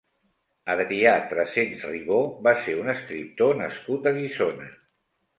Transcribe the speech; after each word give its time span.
Adrià 0.75 1.09
Trescents 1.33 1.83
Ribó 1.91 2.21
va 2.47 2.53
ser 2.67 2.73
un 2.85 2.89
escriptor 2.93 3.53
nascut 3.61 4.09
a 4.09 4.15
Guissona. 4.17 4.71